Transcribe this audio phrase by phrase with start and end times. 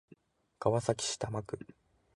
[0.57, 1.59] 川崎市多摩区